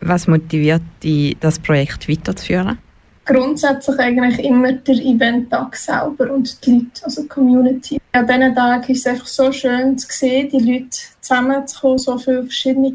Was 0.00 0.26
motiviert 0.26 0.82
dich, 1.04 1.36
das 1.38 1.60
Projekt 1.60 2.08
weiterzuführen? 2.08 2.78
Grundsätzlich 3.24 3.98
eigentlich 3.98 4.44
immer 4.44 4.72
der 4.72 4.96
Event-Tag 4.96 5.76
selber 5.76 6.32
und 6.32 6.66
die 6.66 6.72
Leute, 6.72 7.04
also 7.04 7.22
die 7.22 7.28
Community. 7.28 8.00
An 8.12 8.26
diesen 8.26 8.54
Tagen 8.54 8.92
ist 8.92 8.98
es 8.98 9.06
einfach 9.06 9.26
so 9.26 9.52
schön 9.52 9.96
zu 9.96 10.08
sehen, 10.10 10.48
die 10.50 10.58
Leute 10.58 10.98
zusammenzukommen, 11.20 11.98
so 11.98 12.18
viele 12.18 12.42
verschiedene 12.42 12.92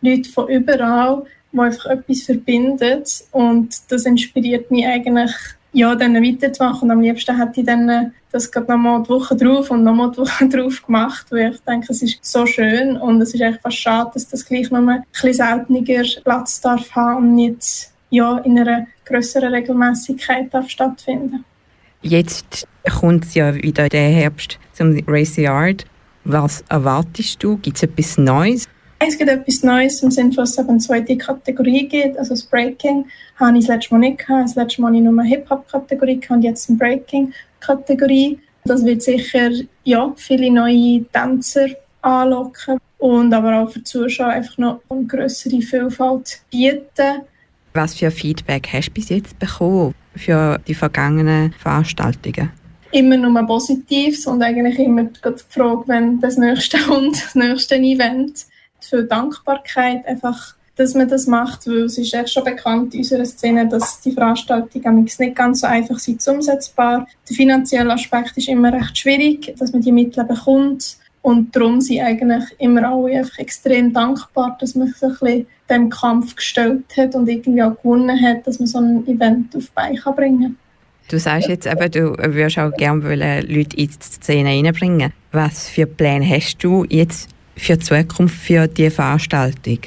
Leute 0.00 0.30
von 0.30 0.48
überall, 0.48 1.24
die 1.52 1.58
einfach 1.58 1.86
etwas 1.86 2.22
verbindet 2.22 3.24
und 3.32 3.76
das 3.90 4.06
inspiriert 4.06 4.70
mich 4.70 4.86
eigentlich, 4.86 5.32
ja, 5.72 5.94
dann 5.94 6.14
weiterzumachen 6.14 6.82
und 6.84 6.90
am 6.92 7.00
liebsten 7.02 7.36
hätte 7.36 7.60
ich 7.60 7.66
dann 7.66 8.12
das 8.32 8.50
gerade 8.50 8.72
nochmal 8.72 9.02
die 9.02 9.10
Woche 9.10 9.36
drauf 9.36 9.70
und 9.70 9.84
nochmal 9.84 10.10
die 10.10 10.18
Woche 10.18 10.48
drauf 10.48 10.84
gemacht, 10.84 11.26
weil 11.30 11.52
ich 11.52 11.60
denke, 11.60 11.92
es 11.92 12.02
ist 12.02 12.24
so 12.24 12.46
schön 12.46 12.96
und 12.96 13.20
es 13.20 13.34
ist 13.34 13.42
einfach 13.42 13.62
fast 13.62 13.76
schade, 13.76 14.10
dass 14.14 14.28
das 14.28 14.44
gleich 14.44 14.70
noch 14.70 14.86
ein 14.86 15.04
bisschen 15.12 15.34
seltener 15.34 16.22
Platz 16.24 16.60
darf 16.62 16.90
haben 16.92 17.16
und 17.18 17.34
nicht 17.34 17.90
ja, 18.10 18.38
in 18.38 18.58
einer 18.58 18.86
größeren 19.06 19.54
Regelmäßigkeit 19.54 20.52
darf 20.52 20.68
stattfinden. 20.68 21.44
Jetzt 22.02 22.66
kommt 23.00 23.24
es 23.24 23.34
ja 23.34 23.54
wieder 23.54 23.88
der 23.88 24.08
Herbst 24.10 24.58
zum 24.72 24.98
Race 25.06 25.36
Yard. 25.36 25.84
Was 26.24 26.64
erwartest 26.68 27.42
du? 27.42 27.56
Gibt 27.58 27.76
es 27.76 27.82
etwas 27.84 28.18
Neues? 28.18 28.68
Es 28.98 29.18
gibt 29.18 29.30
etwas 29.30 29.62
Neues 29.62 30.02
im 30.02 30.10
Sinne, 30.10 30.30
dass 30.30 30.52
es 30.52 30.58
eine 30.58 30.78
zweite 30.78 31.16
Kategorie 31.16 31.86
gibt. 31.86 32.18
Also 32.18 32.30
das 32.30 32.42
Breaking 32.44 33.06
habe 33.36 33.58
ich 33.58 33.66
das 33.66 33.76
letzte 33.76 33.94
Mal 33.94 34.00
nicht 34.00 34.18
gehabt. 34.18 34.48
Das 34.48 34.54
letzte 34.54 34.80
Mal 34.80 34.88
habe 34.88 34.96
ich 34.96 35.02
nur 35.02 35.20
eine 35.20 35.28
Hip-Hop-Kategorie 35.28 36.20
und 36.28 36.42
jetzt 36.42 36.68
eine 36.68 36.78
Breaking-Kategorie. 36.78 38.38
Das 38.64 38.84
wird 38.84 39.02
sicher 39.02 39.50
ja, 39.84 40.12
viele 40.16 40.50
neue 40.50 41.04
Tänzer 41.12 41.68
anlocken 42.02 42.78
und 42.98 43.32
aber 43.32 43.60
auch 43.60 43.70
für 43.70 43.80
die 43.80 43.84
Zuschauer 43.84 44.28
einfach 44.28 44.58
noch 44.58 44.80
eine 44.88 45.04
größere 45.04 45.60
Vielfalt 45.60 46.40
bieten. 46.50 47.22
Was 47.76 47.94
für 47.94 48.10
Feedback 48.10 48.68
hast 48.72 48.88
du 48.88 48.92
bis 48.92 49.10
jetzt 49.10 49.38
bekommen 49.38 49.94
für 50.14 50.58
die 50.66 50.74
vergangenen 50.74 51.52
Veranstaltungen? 51.52 52.50
Immer 52.90 53.18
nur 53.18 53.46
Positives 53.46 54.26
und 54.26 54.42
eigentlich 54.42 54.78
immer 54.78 55.04
die 55.04 55.18
Frage, 55.50 55.82
wenn 55.86 56.18
das 56.18 56.38
nächste 56.38 56.78
kommt, 56.88 57.22
das 57.22 57.34
nächste 57.34 57.76
Event 57.76 58.46
für 58.80 59.02
Dankbarkeit, 59.02 60.06
einfach, 60.06 60.54
dass 60.76 60.94
man 60.94 61.06
das 61.06 61.26
macht, 61.26 61.66
weil 61.66 61.84
es 61.84 61.98
ist 61.98 62.14
echt 62.14 62.32
schon 62.32 62.44
bekannt 62.44 62.94
in 62.94 63.00
unserer 63.00 63.26
Szene, 63.26 63.68
dass 63.68 64.00
die 64.00 64.12
Veranstaltungen 64.12 65.04
nicht 65.04 65.36
ganz 65.36 65.60
so 65.60 65.66
einfach 65.66 65.98
sind 65.98 66.26
umsetzbar. 66.26 67.06
Der 67.28 67.36
finanzielle 67.36 67.92
Aspekt 67.92 68.38
ist 68.38 68.48
immer 68.48 68.72
recht 68.72 68.96
schwierig, 68.96 69.54
dass 69.58 69.72
man 69.72 69.82
die 69.82 69.92
Mittel 69.92 70.24
bekommt 70.24 70.96
und 71.26 71.56
darum 71.56 71.80
sind 71.80 72.02
eigentlich 72.02 72.44
immer 72.58 72.88
alle 72.88 73.18
einfach 73.18 73.40
extrem 73.40 73.92
dankbar, 73.92 74.56
dass 74.60 74.76
man 74.76 74.86
sich 74.86 75.02
ein 75.02 75.10
bisschen 75.10 75.46
dem 75.68 75.90
Kampf 75.90 76.36
gestellt 76.36 76.84
hat 76.96 77.16
und 77.16 77.28
irgendwie 77.28 77.64
auch 77.64 77.76
gewonnen 77.82 78.16
hat, 78.22 78.46
dass 78.46 78.60
man 78.60 78.68
so 78.68 78.78
ein 78.78 79.04
Event 79.08 79.56
auf 79.56 79.64
die 79.64 79.70
Beine 79.74 80.00
bringen 80.14 80.40
kann. 80.40 80.56
Du 81.08 81.18
sagst 81.18 81.48
jetzt 81.48 81.66
eben, 81.66 81.90
du 81.90 82.16
würdest 82.16 82.60
auch 82.60 82.70
gerne 82.74 83.40
Leute 83.40 83.76
in 83.76 83.88
die 83.88 83.90
Szene 83.98 84.50
reinbringen. 84.50 85.12
Was 85.32 85.68
für 85.68 85.86
Pläne 85.86 86.24
hast 86.28 86.62
du 86.62 86.84
jetzt 86.88 87.28
für 87.56 87.76
die 87.76 87.84
Zukunft 87.84 88.36
für 88.36 88.68
diese 88.68 88.92
Veranstaltung? 88.92 89.80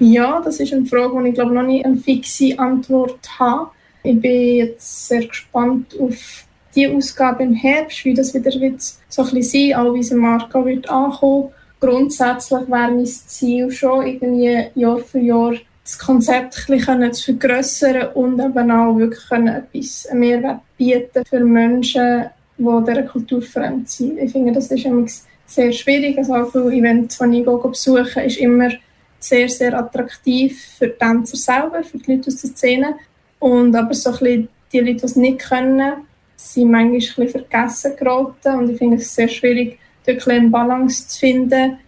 Ja, 0.00 0.42
das 0.44 0.58
ist 0.58 0.72
eine 0.72 0.86
Frage, 0.86 1.12
wo 1.12 1.20
ich 1.20 1.34
glaube 1.34 1.54
noch 1.54 1.62
nicht 1.62 1.84
eine 1.84 1.98
fixe 1.98 2.58
Antwort 2.58 3.20
habe. 3.38 3.70
Ich 4.02 4.20
bin 4.20 4.56
jetzt 4.56 5.06
sehr 5.06 5.24
gespannt 5.24 5.94
auf 6.00 6.46
die 6.74 6.88
Ausgabe 6.88 7.42
im 7.42 7.54
Herbst, 7.54 8.04
wie 8.04 8.14
das 8.14 8.34
wieder 8.34 8.58
wird 8.60 8.80
so 9.08 9.22
ein 9.22 9.30
bisschen 9.30 9.70
sein, 9.70 9.78
auch 9.78 9.94
wie 9.94 10.00
es 10.00 10.10
im 10.10 10.18
Marco 10.18 10.64
wird 10.64 10.88
ankommen. 10.88 11.50
Grundsätzlich 11.80 12.68
wäre 12.68 12.90
mein 12.90 13.06
Ziel 13.06 13.70
schon, 13.70 14.06
irgendwie 14.06 14.70
Jahr 14.74 14.98
für 14.98 15.18
Jahr 15.18 15.54
das 15.84 15.98
Konzept 15.98 16.66
ein 16.68 16.78
bisschen 16.78 17.12
zu 17.12 17.24
vergrößern 17.36 18.08
und 18.14 18.40
eben 18.40 18.70
auch 18.70 18.96
wirklich 18.96 19.30
etwas 19.30 20.08
Mehrwert 20.14 20.60
bieten 20.78 21.24
für 21.28 21.40
Menschen, 21.40 22.24
die 22.56 22.84
dieser 22.86 23.02
Kultur 23.02 23.42
fremd 23.42 23.88
sind. 23.90 24.18
Ich 24.18 24.32
finde, 24.32 24.52
das 24.52 24.70
ist 24.70 25.26
sehr 25.46 25.72
schwierig. 25.72 26.16
Also 26.16 26.34
auch 26.34 26.50
viele 26.50 26.72
Events, 26.72 27.18
die 27.18 27.40
ich 27.40 27.44
besuche, 27.44 28.22
ist 28.22 28.38
immer 28.38 28.70
sehr, 29.18 29.48
sehr 29.48 29.78
attraktiv 29.78 30.58
für 30.78 30.88
die 30.88 30.98
Tänzer 30.98 31.36
selber, 31.36 31.82
für 31.82 31.98
die 31.98 32.12
Leute 32.12 32.28
aus 32.28 32.40
der 32.40 32.50
Szene. 32.50 32.94
Und 33.38 33.76
aber 33.76 33.92
so 33.94 34.10
ein 34.10 34.18
bisschen 34.18 34.48
die 34.72 34.80
Leute, 34.80 34.94
die 34.94 35.04
es 35.04 35.16
nicht 35.16 35.38
können, 35.40 35.92
sind 36.44 36.70
manchmal 36.70 37.26
ein 37.26 37.30
vergessen 37.30 37.96
geraten. 37.96 38.58
Und 38.58 38.70
ich 38.70 38.78
finde 38.78 38.96
es 38.96 39.14
sehr 39.14 39.28
schwierig, 39.28 39.78
dort 40.06 40.28
eine 40.28 40.48
Balance 40.48 41.08
zu 41.08 41.18
finden. 41.18 41.78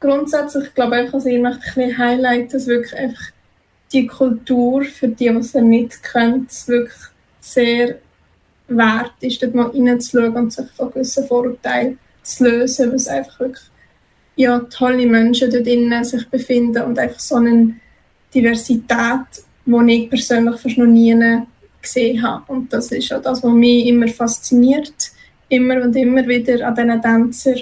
Grundsätzlich 0.00 0.74
glaube 0.74 1.04
ich, 1.04 1.14
also 1.14 1.28
ich 1.28 1.40
möchte 1.40 1.60
ein 1.60 1.74
bisschen 1.74 1.98
highlighten, 1.98 2.48
dass 2.48 2.66
wirklich 2.66 2.96
einfach 2.96 3.22
die 3.92 4.06
Kultur, 4.06 4.84
für 4.84 5.08
die, 5.08 5.28
die 5.28 5.36
es 5.36 5.54
nicht 5.54 6.02
können, 6.02 6.48
wirklich 6.66 6.98
sehr 7.40 7.98
wert 8.68 9.12
ist, 9.20 9.42
dort 9.42 9.54
mal 9.54 9.66
reinzuschauen 9.66 10.34
und 10.34 10.52
sich 10.52 10.70
von 10.72 10.90
gewissen 10.90 11.26
Vorurteilen 11.26 11.98
zu 12.22 12.44
lösen, 12.44 12.88
weil 12.88 12.96
es 12.96 13.08
einfach 13.08 13.40
wirklich 13.40 13.64
ja, 14.36 14.58
tolle 14.58 15.06
Menschen 15.06 15.50
dort 15.50 15.66
drinnen 15.66 16.04
sich 16.04 16.28
befinden 16.28 16.82
und 16.82 16.98
einfach 16.98 17.20
so 17.20 17.36
eine 17.36 17.76
Diversität, 18.34 19.44
die 19.66 19.92
ich 19.92 20.10
persönlich 20.10 20.60
fast 20.60 20.78
noch 20.78 20.86
nie 20.86 21.14
gesehen 21.84 22.22
habe. 22.22 22.44
Und 22.52 22.72
das 22.72 22.90
ist 22.90 23.12
auch 23.12 23.22
das, 23.22 23.42
was 23.42 23.52
mich 23.52 23.86
immer 23.86 24.08
fasziniert, 24.08 25.12
immer 25.48 25.82
und 25.82 25.94
immer 25.96 26.26
wieder 26.26 26.66
an 26.66 26.74
diesen 26.74 27.02
Tänzern. 27.02 27.60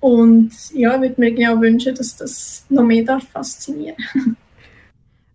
Und 0.00 0.52
ja, 0.74 0.94
ich 0.94 1.00
würde 1.00 1.20
mir 1.20 1.32
genau 1.32 1.60
wünschen, 1.60 1.94
dass 1.94 2.16
das 2.16 2.64
noch 2.68 2.84
mehr 2.84 3.04
darf 3.04 3.26
faszinieren 3.28 3.96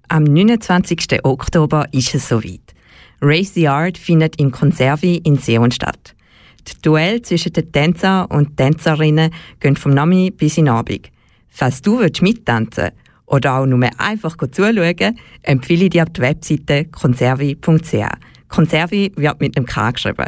Am 0.07 0.25
29. 0.25 1.23
Oktober 1.23 1.87
ist 1.91 2.13
es 2.13 2.27
soweit. 2.27 2.75
Race 3.21 3.53
the 3.53 3.67
Art 3.69 3.97
findet 3.97 4.39
im 4.41 4.51
Konservi 4.51 5.21
in 5.23 5.37
Seon 5.37 5.71
statt. 5.71 6.15
Die 6.67 6.81
Duell 6.81 7.21
zwischen 7.21 7.53
den 7.53 7.71
Tänzer 7.71 8.29
und 8.29 8.57
Tänzerinnen 8.57 9.31
gehen 9.59 9.77
vom 9.77 9.93
Nami 9.93 10.31
bis 10.31 10.57
in 10.57 10.67
Abend. 10.67 11.09
Falls 11.49 11.81
du 11.81 12.01
mittanzen 12.21 12.83
willst 12.83 13.00
oder 13.31 13.55
auch 13.55 13.65
nur 13.65 13.89
einfach 13.97 14.35
zuschauen, 14.37 15.17
empfehle 15.41 15.85
ich 15.85 15.89
dir 15.91 16.05
die 16.05 16.21
Webseite 16.21 16.85
conservi.ch. 16.85 17.95
Conservi 18.49 19.11
wird 19.15 19.39
mit 19.39 19.55
einem 19.55 19.65
K 19.65 19.91
geschrieben. 19.91 20.25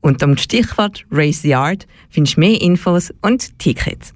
Unter 0.00 0.26
dem 0.26 0.36
Stichwort 0.36 1.06
Race 1.10 1.42
the 1.42 1.54
Art 1.54 1.86
findest 2.10 2.36
du 2.36 2.40
mehr 2.40 2.60
Infos 2.60 3.14
und 3.22 3.56
Tickets. 3.58 4.12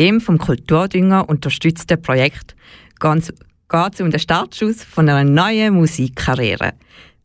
Dem 0.00 0.22
vom 0.22 0.38
Kulturdünger 0.38 1.28
unterstützten 1.28 2.00
Projekt 2.00 2.56
geht 3.00 3.30
es 3.94 4.00
um 4.00 4.10
den 4.10 4.18
Startschuss 4.18 4.82
von 4.82 5.06
einer 5.06 5.24
neuen 5.24 5.74
Musikkarriere. 5.74 6.72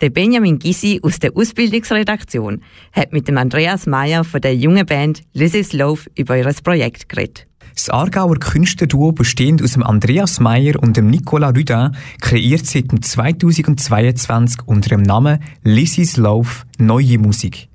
Der 0.02 0.10
Benjamin 0.10 0.60
Gysi 0.60 1.00
aus 1.02 1.20
der 1.20 1.38
Ausbildungsredaktion 1.38 2.62
hat 2.92 3.14
mit 3.14 3.30
dem 3.30 3.38
Andreas 3.38 3.86
Meyer 3.86 4.26
von 4.26 4.42
der 4.42 4.58
jungen 4.58 4.86
Band 4.86 5.24
Lizzie's 5.32 5.72
Love 5.72 6.02
über 6.18 6.38
ihr 6.38 6.54
Projekt 6.62 7.08
geredet. 7.08 7.48
Das 7.74 7.90
Aargauer 7.90 8.40
Künstlerduo, 8.40 9.14
bestehend 9.14 9.64
aus 9.64 9.74
dem 9.74 9.84
Andreas 9.84 10.42
Meyer 10.42 10.82
und 10.82 10.98
dem 10.98 11.10
Nicolas 11.10 11.56
Rudin, 11.56 11.96
kreiert 12.20 12.66
seit 12.66 12.88
2022 12.92 14.60
unter 14.66 14.90
dem 14.90 15.02
Namen 15.02 15.40
Lizzie's 15.64 16.18
Love 16.18 16.50
neue 16.78 17.20
Musik. 17.20 17.70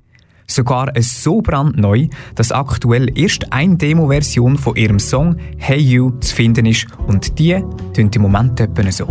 Sogar 0.51 0.91
so 0.99 1.41
brandneu, 1.41 2.07
dass 2.35 2.51
aktuell 2.51 3.17
erst 3.17 3.53
eine 3.53 3.77
Demo-Version 3.77 4.57
von 4.57 4.75
ihrem 4.75 4.99
Song 4.99 5.37
Hey 5.57 5.79
You 5.79 6.11
zu 6.19 6.35
finden 6.35 6.65
ist 6.65 6.87
und 7.07 7.39
die 7.39 7.63
tönt 7.93 8.17
im 8.17 8.23
Moment 8.23 8.59
etwa 8.59 8.91
so. 8.91 9.07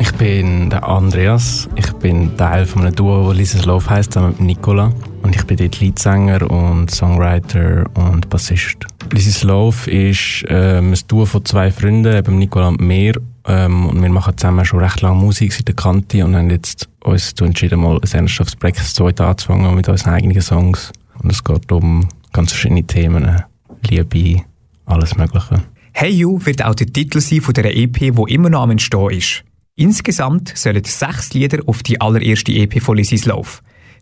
Ich 0.00 0.12
bin 0.14 0.72
Andreas. 0.72 1.68
Ich 1.76 1.92
bin 1.92 2.36
Teil 2.36 2.66
von 2.66 2.82
einem 2.82 2.96
Duo, 2.96 3.28
das 3.28 3.36
Lisa's 3.36 3.66
Love 3.66 3.88
heisst, 3.88 4.16
mit 4.16 4.40
Nicola. 4.40 4.90
Und 5.22 5.36
ich 5.36 5.44
bin 5.44 5.58
dort 5.58 5.78
Leadsänger 5.78 6.50
und 6.50 6.90
Songwriter 6.90 7.84
und 7.94 8.28
Bassist. 8.28 8.84
Lisa's 9.14 9.44
Love 9.44 9.88
ist 9.88 10.44
ähm, 10.48 10.92
ein 10.92 10.98
Duo 11.06 11.24
von 11.24 11.44
zwei 11.44 11.70
Freunden, 11.70 12.12
eben 12.16 12.36
Nicola 12.36 12.68
und 12.68 12.80
mir. 12.80 13.14
Ähm, 13.46 13.86
und 13.86 14.02
wir 14.02 14.08
machen 14.08 14.36
zusammen 14.36 14.64
schon 14.64 14.80
recht 14.80 15.02
lange 15.02 15.20
Musik 15.20 15.52
seit 15.52 15.68
der 15.68 15.76
Kante 15.76 16.24
und 16.24 16.34
haben 16.34 16.50
jetzt 16.50 16.88
uns 17.04 17.32
entschieden, 17.40 17.78
mal 17.78 18.00
ein 18.02 18.10
ernsthaftes 18.12 18.56
Projekt 18.56 18.78
zu 18.78 19.06
anzufangen 19.06 19.72
mit 19.72 19.88
unseren 19.88 20.14
eigenen 20.14 20.40
Songs. 20.40 20.90
Und 21.22 21.30
es 21.30 21.44
geht 21.44 21.70
um 21.70 22.08
ganz 22.32 22.50
verschiedene 22.50 22.82
Themen. 22.82 23.44
Liebe, 23.88 24.42
alles 24.86 25.16
Mögliche. 25.16 25.62
Hey 25.92 26.10
You 26.10 26.40
wird 26.44 26.64
auch 26.64 26.74
der 26.74 26.88
Titel 26.88 27.20
sein 27.20 27.40
von 27.40 27.54
dieser 27.54 27.72
EP, 27.72 28.16
wo 28.16 28.26
immer 28.26 28.50
noch 28.50 28.62
am 28.62 28.72
Entstehen 28.72 29.10
ist. 29.10 29.44
Insgesamt 29.76 30.56
sollen 30.56 30.82
sechs 30.82 31.32
Lieder 31.34 31.60
auf 31.66 31.84
die 31.84 32.00
allererste 32.00 32.50
EP 32.50 32.82
von 32.82 32.96
Lizzie's 32.96 33.26
Love. 33.26 33.60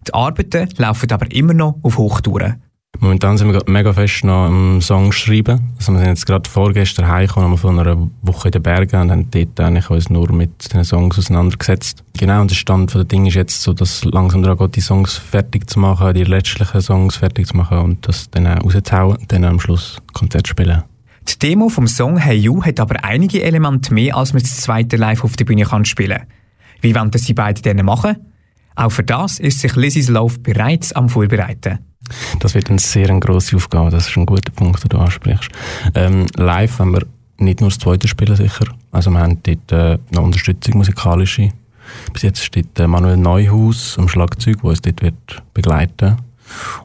Die 0.09 0.15
Arbeiten 0.15 0.71
laufen 0.79 1.13
aber 1.13 1.31
immer 1.31 1.53
noch 1.53 1.79
auf 1.83 1.99
Hochtouren. 1.99 2.63
Momentan 3.03 3.37
sind 3.37 3.49
wir 3.49 3.55
gerade 3.55 3.69
mega 3.69 3.93
fest 3.93 4.23
noch 4.23 4.47
am 4.47 4.81
Song 4.81 5.11
schreiben. 5.11 5.73
Also 5.77 5.91
wir 5.91 5.99
sind 5.99 6.11
jetzt 6.11 6.25
gerade 6.25 6.49
vorgestern 6.49 7.09
heimgekommen 7.09 7.59
von 7.59 7.77
einer 7.77 8.09
Woche 8.23 8.47
in 8.47 8.53
den 8.53 8.63
Bergen 8.63 9.01
und 9.01 9.11
haben 9.11 9.29
dort 9.29 9.59
eigentlich 9.59 9.91
uns 9.91 10.09
nur 10.09 10.33
mit 10.33 10.73
den 10.73 10.85
Songs 10.85 11.19
auseinandergesetzt. 11.19 12.05
Genau, 12.17 12.43
und 12.43 12.53
der 12.53 12.55
Stand 12.55 12.95
der 12.95 13.03
Dinge 13.03 13.27
ist 13.27 13.35
jetzt 13.35 13.61
so, 13.61 13.73
dass 13.73 14.05
langsam 14.05 14.45
daran 14.45 14.57
geht, 14.59 14.77
die 14.77 14.81
Songs 14.81 15.17
fertig 15.17 15.69
zu 15.69 15.81
machen, 15.81 16.15
die 16.15 16.23
letztlichen 16.23 16.81
Songs 16.81 17.17
fertig 17.17 17.49
zu 17.49 17.57
machen 17.57 17.79
und 17.79 18.07
das 18.07 18.31
dann 18.31 18.47
rauszuhauen 18.47 19.17
und 19.17 19.33
dann 19.33 19.47
am 19.47 19.59
Schluss 19.59 19.99
Konzert 20.13 20.47
spielen. 20.47 20.85
Die 21.29 21.39
Demo 21.41 21.71
vom 21.71 21.89
Song 21.89 22.19
Hey 22.19 22.37
You 22.37 22.63
hat 22.63 22.79
aber 22.79 23.03
einige 23.03 23.43
Elemente 23.43 23.93
mehr, 23.93 24.17
als 24.17 24.33
man 24.33 24.43
das 24.43 24.61
zweite 24.61 24.97
live 24.97 25.25
auf 25.25 25.35
der 25.35 25.45
Bühne 25.45 25.65
kann 25.65 25.85
spielen. 25.85 26.23
Wie 26.81 26.95
wollen 26.95 27.11
das 27.11 27.23
die 27.23 27.35
beiden 27.35 27.65
denn 27.65 27.85
machen? 27.85 28.15
Auch 28.77 28.93
für 28.93 29.03
das 29.03 29.41
ist 29.41 29.59
sich 29.59 29.75
Lizzie's 29.75 30.09
Love 30.09 30.39
bereits 30.39 30.93
am 30.93 31.09
Vorbereiten. 31.09 31.81
Das 32.41 32.55
wird 32.55 32.71
eine 32.71 32.79
sehr 32.79 33.09
grosse 33.21 33.57
Aufgabe, 33.57 33.91
das 33.91 34.09
ist 34.09 34.17
ein 34.17 34.27
guter 34.27 34.53
Punkt, 34.53 34.83
den 34.83 34.89
du 34.89 34.99
ansprichst. 34.99 35.51
Ähm, 35.95 36.27
live 36.37 36.79
haben 36.79 36.93
wir 36.93 37.07
nicht 37.39 37.61
nur 37.61 37.71
das 37.71 37.79
zweite 37.79 38.09
spielen 38.09 38.37
sicher, 38.37 38.67
also 38.91 39.11
wir 39.11 39.21
haben 39.21 39.39
dort 39.43 39.73
äh, 39.73 40.19
Unterstützung 40.19 40.79
musikalische. 40.79 41.51
Bis 42.13 42.23
jetzt 42.23 42.45
steht 42.45 42.79
äh, 42.79 42.87
Manuel 42.87 43.17
Neuhaus 43.17 43.99
am 43.99 44.09
Schlagzeug, 44.09 44.61
der 44.63 44.71
uns 44.71 44.81
dort 44.81 45.03
wird 45.03 45.43
begleiten 45.53 46.17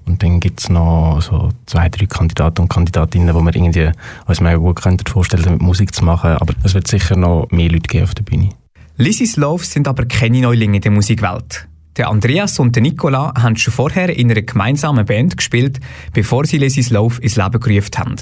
und 0.05 0.23
dann 0.23 0.39
gibt 0.39 0.59
es 0.59 0.69
noch 0.69 1.21
so 1.21 1.49
zwei, 1.65 1.89
drei 1.89 2.05
Kandidaten 2.05 2.61
und 2.61 2.69
Kandidatinnen, 2.69 3.33
wo 3.33 3.41
wir 3.41 3.55
irgendwie 3.55 3.91
uns 4.25 4.41
mega 4.41 4.57
gut 4.57 4.81
könnten 4.81 5.05
vorstellen, 5.05 5.43
damit 5.43 5.61
Musik 5.61 5.93
zu 5.93 6.03
machen. 6.03 6.31
Aber 6.31 6.53
es 6.63 6.73
wird 6.73 6.87
sicher 6.87 7.15
noch 7.15 7.47
mehr 7.51 7.69
Leute 7.69 7.87
geben 7.87 8.05
auf 8.05 8.15
der 8.15 8.23
Bühne. 8.23 8.49
Lizzie's 8.97 9.37
Love 9.37 9.63
sind 9.63 9.87
aber 9.87 10.05
keine 10.05 10.41
Neulinge 10.41 10.77
in 10.77 10.81
der 10.81 10.91
Musikwelt. 10.91 11.66
Der 11.97 12.09
Andreas 12.09 12.59
und 12.59 12.75
der 12.75 12.83
Nicola 12.83 13.33
haben 13.35 13.57
schon 13.57 13.73
vorher 13.73 14.15
in 14.15 14.29
einer 14.29 14.43
gemeinsamen 14.43 15.05
Band 15.05 15.35
gespielt, 15.35 15.79
bevor 16.13 16.45
sie 16.45 16.59
Lizzie's 16.59 16.91
Love 16.91 17.19
ins 17.21 17.37
Leben 17.37 17.59
gerufen 17.59 17.97
haben. 17.97 18.15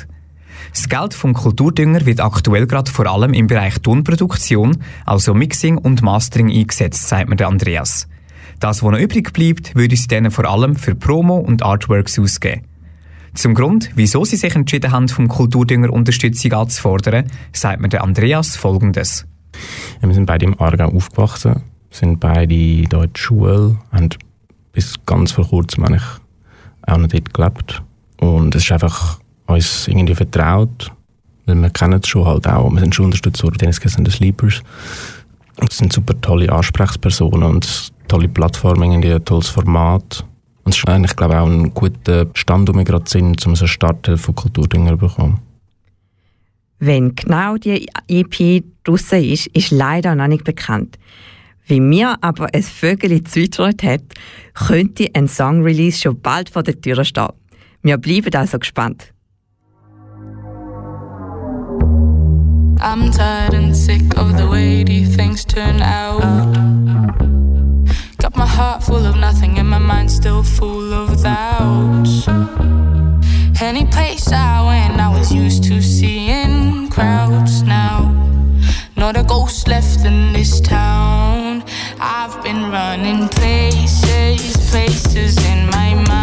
Das 0.72 0.88
Geld 0.88 1.14
vom 1.14 1.34
Kulturdünger 1.34 2.06
wird 2.06 2.22
aktuell 2.22 2.68
gerade 2.68 2.90
vor 2.90 3.06
allem 3.08 3.34
im 3.34 3.48
Bereich 3.48 3.80
Tonproduktion, 3.80 4.78
also 5.06 5.34
Mixing 5.34 5.78
und 5.78 6.02
Mastering 6.02 6.50
eingesetzt, 6.50 7.08
sagt 7.08 7.30
mir 7.30 7.36
der 7.36 7.50
Andreas. 7.50 8.08
Das, 8.62 8.82
was 8.82 8.92
noch 8.92 9.00
übrig 9.00 9.34
bleibt, 9.34 9.76
würde 9.76 9.96
sie 9.98 10.08
dann 10.08 10.32
vor 10.32 10.46
allem 10.46 10.78
für 10.78 10.96
Promo 10.96 11.38
und 11.38 11.62
Artworks 11.62 12.18
ausgeben. 12.18 12.62
Zum 13.34 13.54
Grund, 13.54 13.92
wieso 13.96 14.24
sie 14.24 14.38
sich 14.38 14.56
entschieden 14.56 14.94
haben, 14.94 15.10
vom 15.10 15.28
Kulturdünger 15.28 15.92
Unterstützung 15.92 16.54
anzufordern, 16.54 17.26
sagt 17.52 17.82
mir 17.82 17.90
der 17.90 18.04
Andreas 18.04 18.56
Folgendes. 18.56 19.26
Ja, 20.02 20.08
wir 20.08 20.16
sind 20.16 20.26
beide 20.26 20.46
im 20.46 20.60
Aargau 20.60 20.88
aufgewachsen, 20.88 21.62
sind 21.96 22.20
beide 22.20 22.54
in 22.54 22.90
der 22.90 23.10
Schule, 23.14 23.78
haben 23.92 24.10
bis 24.74 24.96
ganz 25.06 25.32
vor 25.32 25.48
kurzem 25.48 25.86
auch 25.86 26.98
noch 26.98 27.08
dort 27.08 27.34
gelebt. 27.34 27.82
Und 28.20 28.54
es 28.56 28.64
ist 28.64 28.72
einfach 28.72 29.20
uns 29.48 29.88
irgendwie 29.88 30.16
vertraut, 30.16 30.92
weil 31.46 31.56
wir 31.56 31.70
kennen 31.70 32.00
es 32.02 32.10
schon 32.10 32.26
halt 32.26 32.48
auch, 32.48 32.70
wir 32.72 32.80
sind 32.80 32.96
schon 32.96 33.06
unterstützt 33.06 33.44
worden, 33.44 33.58
denen 33.58 33.74
sind 33.74 34.12
Sleepers. 34.12 34.62
Und 35.58 35.72
es 35.72 35.78
sind 35.78 35.94
super 35.94 36.20
tolle 36.20 36.52
Ansprechpersonen 36.52 37.44
und 37.44 37.94
tolle 38.08 38.28
Plattform, 38.28 38.84
irgendwie 38.84 39.14
ein 39.14 39.24
tolles 39.24 39.48
Format. 39.48 40.26
Und 40.64 40.74
es 40.74 40.80
ist 40.80 40.90
eigentlich, 40.90 41.16
glaube 41.16 41.36
ich, 41.36 41.40
auch 41.40 41.48
ein 41.48 41.74
guter 41.74 42.28
Stand, 42.34 42.68
wo 42.68 42.74
wir 42.74 42.84
gerade 42.84 43.10
sind, 43.10 43.46
um 43.46 43.56
so 43.56 43.68
Starthilfe 43.68 44.24
von 44.24 44.36
Kulturdünger 44.36 44.92
zu 44.92 44.98
bekommen. 44.98 45.40
Wenn 46.80 47.16
genau 47.16 47.56
die 47.56 47.88
EP 48.10 48.64
draussen 48.84 49.24
ist, 49.24 49.48
ist 49.48 49.72
leider 49.72 50.14
noch 50.16 50.28
nicht 50.28 50.44
bekannt. 50.44 50.98
Wie 51.68 51.80
mir 51.80 52.18
aber 52.22 52.48
ein 52.54 52.62
Vögel 52.62 53.10
gezwitschert 53.10 53.82
hat, 53.82 54.04
könnte 54.54 55.10
ein 55.14 55.28
Song-Release 55.28 56.00
schon 56.00 56.22
bald 56.22 56.50
vor 56.50 56.64
der 56.64 56.80
Tür 56.80 57.04
stehen. 57.04 57.30
Wir 57.82 57.98
bleiben 57.98 58.36
also 58.36 58.60
gespannt. 58.60 59.12
I'm 62.80 63.10
tired 63.12 63.56
and 63.56 63.76
sick 63.76 64.16
of 64.16 64.38
the 64.38 64.48
way 64.48 64.84
these 64.84 65.16
things 65.16 65.44
turn 65.44 65.82
out. 65.82 66.22
Got 68.20 68.36
my 68.36 68.46
heart 68.46 68.84
full 68.84 69.06
of 69.06 69.16
nothing 69.16 69.58
and 69.58 69.68
my 69.70 69.80
mind 69.80 70.12
still 70.12 70.44
full 70.44 70.94
of 70.94 71.24
doubts. 71.24 72.28
Any 73.60 73.86
place 73.86 74.32
I 74.32 74.62
went, 74.68 75.00
I 75.00 75.10
was 75.10 75.34
used 75.34 75.64
to 75.64 75.82
seeing 75.82 76.90
crowds 76.90 77.64
now. 77.64 78.12
Not 78.96 79.18
a 79.18 79.24
ghost 79.24 79.68
left 79.68 80.06
in 80.06 80.34
this 80.34 80.62
town. 80.62 81.35
I've 82.08 82.44
been 82.44 82.70
running 82.70 83.28
places, 83.30 84.56
places 84.70 85.44
in 85.44 85.66
my 85.72 85.96
mind, 85.96 86.15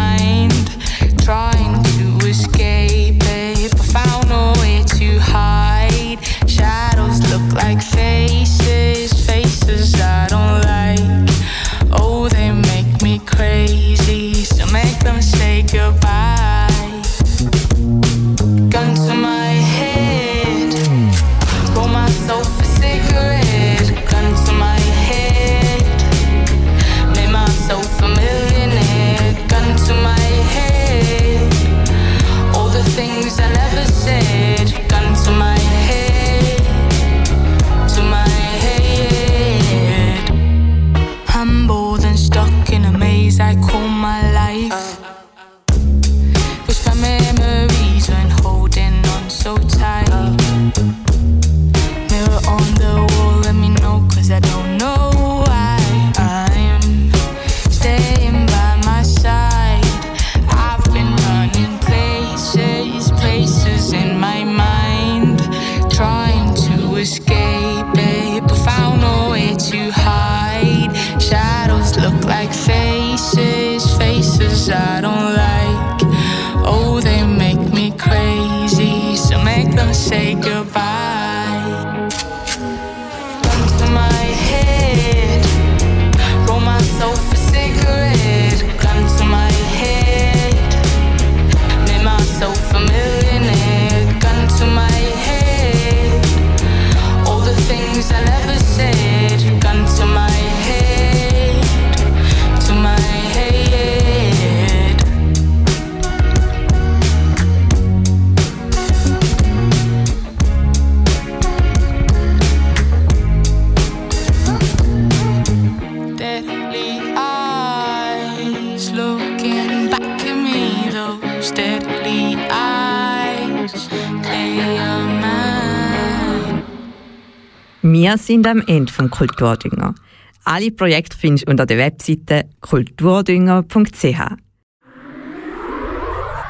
Wir 128.13 128.19
sind 128.19 128.45
am 128.45 128.61
Ende 128.67 128.93
vom 128.93 129.09
Kulturdünger. 129.09 129.95
Alle 130.43 130.69
Projekte 130.69 131.17
findest 131.17 131.47
du 131.47 131.51
unter 131.51 131.65
der 131.65 131.79
Webseite 131.79 132.47
kulturdünger.ch. 132.61 134.21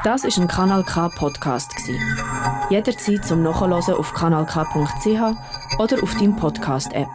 Das 0.04 0.26
ist 0.26 0.38
ein 0.39 0.49
Kanal 0.49 0.84
K 0.84 1.08
Podcast. 1.08 1.71
Jederzeit 2.69 3.26
zum 3.26 3.43
Nachhören 3.43 3.71
auf 3.95 4.13
kanalk.ch 4.13 5.80
oder 5.80 6.04
auf 6.04 6.13
deinem 6.15 6.36
Podcast 6.36 6.91
App. 6.91 7.08